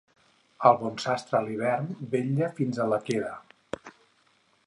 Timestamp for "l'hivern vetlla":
1.49-2.49